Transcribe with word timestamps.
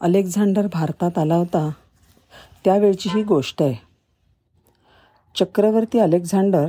Alexander 0.00 0.66
भारतात 0.72 1.18
आला 1.18 1.34
होता. 1.34 1.70
त्यावेळची 2.64 3.08
ही 3.12 3.22
गोष्ट 3.22 3.62
आहे. 3.62 3.74
चक्रवर्ती 5.36 5.98
अलेक्झांडर 5.98 6.68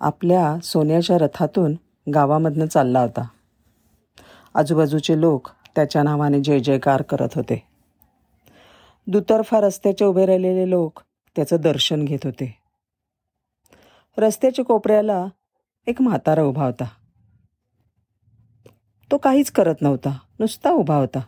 आपल्या 0.00 0.56
सोन्याच्या 0.62 1.18
रथातून 1.18 1.74
गावामधनं 2.14 2.66
चालला 2.66 3.00
होता. 3.00 3.26
आजूबाजूचे 4.54 5.20
लोक 5.20 5.48
त्याच्या 5.76 6.02
नावाने 6.02 6.42
जय 6.42 6.60
जयकार 6.60 7.02
करत 7.02 7.28
होते. 7.34 7.62
दुतर्फा 9.06 9.60
रस्त्याचे 9.60 10.04
उभे 10.04 10.26
राहिलेले 10.26 10.70
लोक 10.70 11.00
त्याचं 11.36 11.56
दर्शन 11.56 12.04
घेत 12.04 12.18
होते. 12.24 12.58
रस्त्याच्या 14.18 14.64
कोपऱ्याला 14.64 15.26
एक 15.86 16.02
म्हातारा 16.02 16.42
उभा 16.42 16.66
होता. 16.66 16.84
तो 19.10 19.16
काहीच 19.16 19.50
करत 19.50 19.74
नव्हता 19.80 20.18
नुसता 20.38 20.70
उभा 20.70 20.96
होता. 20.96 21.20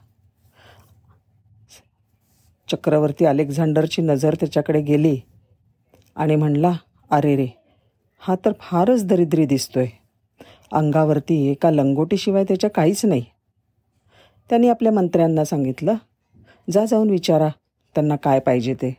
चक्रवर्ती 2.68 3.24
अलेक्झांडरची 3.24 4.02
नजर 4.02 4.34
त्याच्याकडे 4.34 4.80
गेली 4.80 5.20
आणि 6.16 6.36
म्हणला 6.36 6.72
अरे 7.10 7.36
रे 7.36 7.46
हा 8.18 8.34
तर 8.44 8.52
फारच 8.60 9.04
दरिद्री 9.06 9.46
दिसतोय. 9.46 9.86
अंगावरती 10.72 11.50
एका 11.50 11.70
लंगोटीशिवाय 11.70 12.44
त्याच्या 12.44 12.70
काहीच 12.70 13.04
नाही. 13.04 13.24
त्यांनी 14.50 14.68
आपल्या 14.68 14.92
मंत्र्यांना 14.92 15.44
सांगितलं 15.44 15.94
जा 16.70 16.84
जाऊन 16.84 17.10
विचारा 17.10 17.48
त्यांना 17.94 18.16
काय 18.16 18.40
पाहिजे 18.40 18.74
ते. 18.74 18.96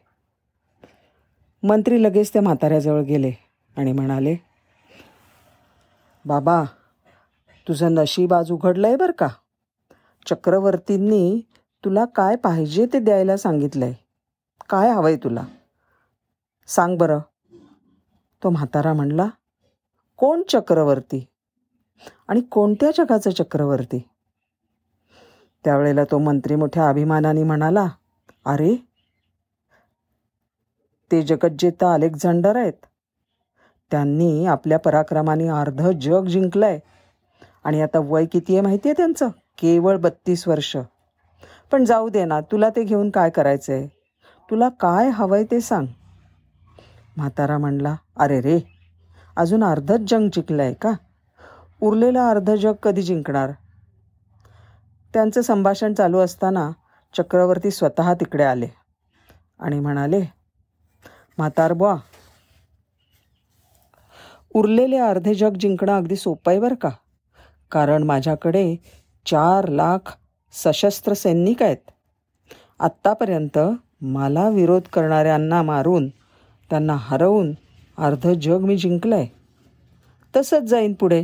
मंत्री 1.64 2.04
लगेच 2.04 2.34
त्या 2.34 2.42
म्हाताऱ्याजवळ 2.42 3.02
गेले 3.02 3.32
आणि 3.78 3.92
म्हणाले 3.92 4.36
बाबा 6.26 6.64
तुझं 7.68 7.94
नशीब 7.94 8.34
आज 8.34 8.52
उघडलं 8.52 8.88
आहे 8.88 8.96
बरं 8.96 9.12
का? 9.12 9.28
चक्रवर्तींनी 10.26 11.42
तुला 11.84 12.06
काय 12.06 12.36
पाहिजे 12.36 12.86
ते 12.94 13.00
द्यायला 13.00 13.38
सांगितलंय? 13.38 13.94
काय 14.70 14.90
हवंय 14.90 15.16
तुला? 15.16 15.44
सांग 16.68 16.98
बरं. 16.98 17.20
तो 18.44 18.50
म्हातारा 18.50 18.94
म्हणला 18.94 19.28
कोण 20.18 20.42
चक्रवर्ती? 20.50 21.26
आणि 22.28 22.42
कोणत्या 22.42 22.92
जगाचा 22.98 23.32
चक्रवर्ती? 23.32 24.10
त्यावेळेला 25.64 26.04
तो 26.04 26.18
मंत्री 26.18 26.56
मोठ्या 26.56 26.90
अभिमानाने 26.90 27.44
म्हणाला 27.44 27.88
अरे 28.46 28.76
ते 31.12 31.22
जगज्जेता 31.22 31.94
अलेक्झांडर 31.94 32.56
आहेत 32.56 32.86
त्यांनी 33.92 34.46
आपल्या 34.46 34.80
पराक्रमाने 34.80 35.48
अर्ध 35.48 35.90
जग 36.02 36.26
जिंकलंय. 36.26 36.80
आणि 37.64 37.82
आता 37.82 38.00
वय 38.04 38.26
किती 38.26 38.54
आहे 38.54 38.62
माहिती 38.62 38.90
आहे 38.90 38.94
त्यांचं? 38.98 39.28
केवळ 39.58 39.98
बत्तीस 39.98 40.48
वर्ष. 40.48 40.78
पण 41.72 41.86
जाऊ 41.86 42.10
दे 42.10 42.24
ना 42.26 42.40
तुला 42.52 42.70
ते 42.70 42.84
घेऊन 42.84 43.10
काय 43.10 43.30
करायचं 43.30 43.74
आहे 43.74 43.88
तुला 44.50 44.70
काय 44.80 45.10
हवंय 45.10 45.44
ते 45.52 45.60
सांग. 45.62 45.88
म्हातारा 47.18 47.58
म्हणला 47.58 47.96
अरे 48.18 48.40
रे 48.42 48.60
अजून 49.38 49.64
अर्धच 49.64 50.10
जंग 50.10 50.30
जिंकलं 50.34 50.64
आहे 50.64 50.74
का? 50.74 50.92
उरलेलं 51.82 52.20
अर्ध 52.20 52.50
जग 52.52 52.74
कधी 52.84 53.02
जिंकणार? 53.02 53.52
त्यांचं 55.14 55.42
संभाषण 55.42 55.94
चालू 55.94 56.20
असताना 56.20 56.70
चक्रवर्ती 57.14 57.72
स्वतः 57.72 58.14
तिकडे 58.14 58.44
आले 58.44 58.68
आणि 59.60 59.80
म्हणाले 59.80 60.22
म्हातार 61.38 61.74
बुवा 61.74 61.96
उरलेले 64.56 64.98
अर्धे 64.98 65.34
जग 65.34 65.58
जिंकणं 65.60 65.96
अगदी 65.98 66.16
सोपं 66.16 66.52
आहे 66.52 66.60
बरं 66.60 66.76
का? 66.76 66.90
कारण 67.72 68.04
माझ्याकडे 68.04 68.76
चार 69.26 69.68
लाख 69.70 70.16
सशस्त्र 70.52 71.14
सैनिक 71.14 71.64
आहेत. 71.64 71.92
आत्तापर्यंत 72.80 73.60
मला 74.02 74.50
विरोध 74.50 74.82
करणाऱ्यांना 74.82 75.62
मारून 75.62 76.10
त्यांना 76.70 76.96
हरवून 77.00 77.54
अर्ध 77.98 78.28
जग 78.28 78.58
मी 78.58 78.78
जिंकलं 78.78 79.16
आहे 79.16 79.28
तसंच 80.36 80.64
जाईन 80.64 80.94
पुढे. 80.94 81.24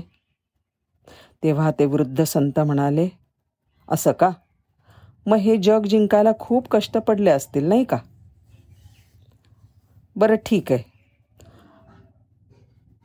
तेव्हा 1.43 1.71
ते 1.71 1.85
वृद्ध 1.85 2.23
संत 2.23 2.59
म्हणाले 2.59 3.09
असं 3.89 4.11
का? 4.11 4.29
मग 5.25 5.37
हे 5.37 5.57
जग 5.57 5.85
जिंकायला 5.85 6.31
खूप 6.39 6.67
कष्ट 6.71 6.97
पडले 6.97 7.31
असतील 7.31 7.65
नाही 7.65 7.83
का? 7.83 7.97
बरं 10.15 10.35
ठीक 10.35 10.71
आहे. 10.71 10.83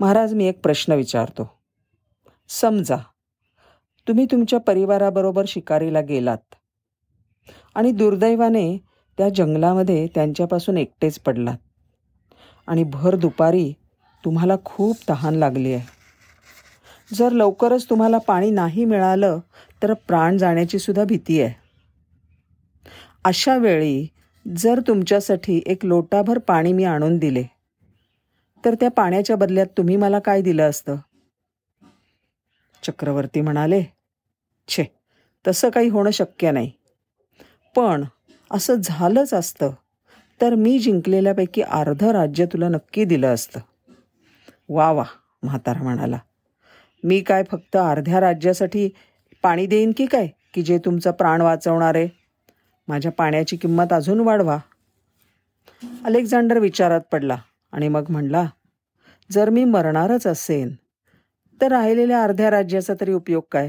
महाराज 0.00 0.34
मी 0.34 0.44
एक 0.44 0.62
प्रश्न 0.62 0.92
विचारतो. 0.92 1.50
समजा 2.48 2.96
तुम्ही 4.08 4.26
तुमच्या 4.26 4.60
परिवाराबरोबर 4.60 5.44
शिकारीला 5.48 6.00
गेलात. 6.00 6.54
आणि 7.74 7.92
दुर्दैवाने 7.92 8.78
त्या 9.18 9.28
जंगलामध्ये 9.28 10.06
त्यांच्यापासून 10.06 10.78
एकटेच 10.78 11.18
पडलात. 11.18 11.56
आणि 12.66 12.84
भर 12.84 13.16
दुपारी 13.16 13.72
तुम्हाला 14.24 14.54
खूप 14.64 14.96
तहान 15.08 15.34
लागली 15.34 15.72
आहे. 15.72 15.86
जर 17.14 17.32
लवकरच 17.32 17.90
तुम्हाला 17.90 18.18
पाणी 18.18 18.50
नाही 18.50 18.84
मिळालं 18.84 19.38
तर 19.82 19.92
प्राण 19.92 20.38
जाण्याची 20.38 20.78
सुद्धा 20.78 21.04
भीती 21.04 21.42
आहे. 21.42 21.54
अशा 23.24 23.56
वेळी 23.56 24.06
जर 24.56 24.80
तुमच्यासाठी 24.88 25.62
एक 25.66 25.84
लोटाभर 25.84 26.38
पाणी 26.38 26.72
मी 26.72 26.84
आणून 26.84 27.18
दिले 27.18 27.42
तर 28.64 28.74
त्या 28.74 28.90
पाण्याच्या 28.90 29.36
बदल्यात 29.36 29.66
तुम्ही 29.66 29.96
मला 29.96 30.18
काय 30.18 30.42
दिलं 30.42 30.70
असतं? 30.70 30.96
चक्रवर्ती 32.82 33.40
म्हणाले 33.40 33.97
छे. 34.68 34.84
तसं 35.46 35.70
काही 35.70 35.88
होणं 35.88 36.10
शक्य 36.10 36.50
नाही. 36.50 36.72
पण 37.76 38.04
असं 38.50 38.74
झालंच 38.74 39.34
असतं 39.34 39.70
तर 40.40 40.54
मी 40.54 40.78
जिंकलेल्यापैकी 40.78 41.62
अर्धं 41.62 42.10
राज्य 42.10 42.46
तुला 42.46 42.68
नक्की 42.68 43.04
दिलं 43.04 43.34
असतं. 43.34 43.60
वा 44.68 44.92
वा 44.92 45.04
म्हातारा 45.42 45.82
म्हणाला. 45.82 46.18
मी 47.04 47.20
काय 47.20 47.42
फक्त 47.50 47.76
अर्ध्या 47.76 48.20
राज्यासाठी 48.20 48.88
पाणी 49.42 49.66
देईन 49.66 49.92
की 49.96 50.06
काय 50.06 50.28
की 50.54 50.62
जे 50.62 50.78
तुमचा 50.78 51.10
प्राण 51.10 51.40
वाचवणार 51.40 51.94
आहे? 51.94 52.08
माझ्या 52.88 53.12
पाण्याची 53.12 53.56
किंमत 53.56 53.92
अजून 53.92 54.20
वाढवा. 54.20 54.58
अलेक्झांडर 56.04 56.58
विचारात 56.58 57.00
पडला 57.12 57.36
आणि 57.72 57.88
मग 57.88 58.10
म्हणला 58.10 58.46
जर 59.32 59.50
मी 59.50 59.64
मरणारच 59.64 60.26
असेन 60.26 60.74
तर 61.60 61.68
राहिलेल्या 61.68 62.22
अर्ध्या 62.22 62.50
राज्याचा 62.50 62.94
तरी 63.00 63.12
उपयोग 63.12 63.42
काय? 63.52 63.68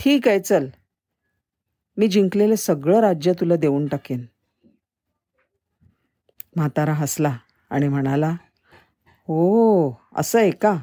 ठीक 0.00 0.28
आहे 0.28 0.40
चल. 0.40 0.66
मी 1.96 2.08
जिंकलेलं 2.08 2.54
सगळं 2.54 3.00
राज्य 3.00 3.32
तुला 3.32 3.56
देऊन 3.56 3.86
टाकेन. 3.86 4.24
म्हातारा 6.56 6.92
हसला 6.92 7.36
आणि 7.70 7.88
म्हणाला 7.88 8.28
हो 9.28 10.00
असं 10.14 10.38
आहे 10.38 10.50
का? 10.50 10.78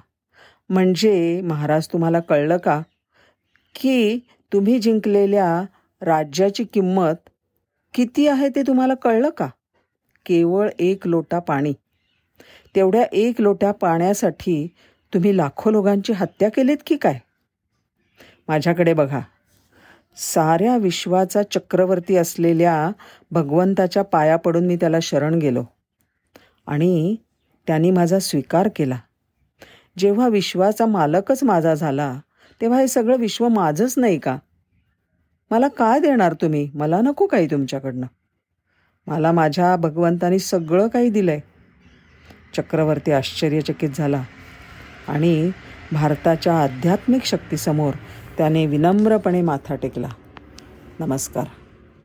म्हणजे 0.69 1.41
महाराज 1.41 1.87
तुम्हाला 1.87 2.19
कळलं 2.19 2.57
का 2.57 2.81
की 3.75 4.19
तुम्ही 4.53 4.79
जिंकलेल्या 4.79 5.61
राज्याची 6.01 6.63
किंमत 6.63 7.29
किती 7.93 8.27
आहे 8.27 8.49
ते 8.49 8.61
तुम्हाला 8.61 8.93
कळलं 8.93 9.29
का? 9.29 9.47
केवळ 10.25 10.69
एक 10.79 11.07
लोटा 11.07 11.39
पाणी. 11.39 11.73
तेवढ्या 12.75 13.05
एक 13.11 13.41
लोट्या 13.41 13.71
पाण्यासाठी 13.71 14.67
तुम्ही 15.13 15.37
लाखो 15.37 15.71
लोकांची 15.71 16.13
हत्या 16.13 16.49
केलीत 16.49 16.77
की 16.85 16.95
काय? 16.95 17.19
माझ्याकडे 18.47 18.93
बघा. 18.93 19.19
साऱ्या 20.17 20.77
विश्वाचा 20.77 21.43
चक्रवर्ती 21.43 22.15
असलेल्या 22.15 22.91
भगवंताच्या 23.31 24.03
पाया 24.03 24.35
पडून 24.35 24.67
मी 24.67 24.75
त्याला 24.75 24.97
शरण 25.01 25.33
गेलो. 25.33 25.63
आणि 26.67 27.15
त्यांनी 27.67 27.91
माझा 27.91 28.19
स्वीकार 28.19 28.69
केला. 28.75 28.97
जेव्हा 29.97 30.27
विश्वाचा 30.27 30.85
मालकच 30.85 31.43
माझा 31.43 31.73
झाला 31.73 32.19
तेव्हा 32.61 32.79
हे 32.79 32.87
सगळं 32.87 33.17
विश्व 33.17 33.47
माझंच 33.47 33.93
नाही 33.97 34.19
का? 34.19 34.37
मला 35.51 35.67
काय 35.67 35.99
देणार 35.99 36.33
तुम्ही? 36.33 36.71
मला 36.73 37.01
नको 37.01 37.25
काही 37.25 37.47
तुमच्याकडनं. 37.51 38.07
मला 39.07 39.31
माझ्या 39.31 39.75
भगवंतानी 39.75 40.39
सगळं 40.39 40.87
काही 40.87 41.09
दिलं 41.09 41.31
आहे 41.31 41.41
चक्रवर्ती 42.55 43.11
आश्चर्यचकित 43.11 43.89
झाला 43.95 44.23
आणि 45.07 45.51
भारताच्या 45.91 46.63
आध्यात्मिक 46.63 47.23
शक्तीसमोर 47.25 47.93
त्याने 48.37 48.65
विनम्रपणे 48.65 49.41
माथा 49.41 49.75
टेकला. 49.75 50.07
नमस्कार. 50.99 51.45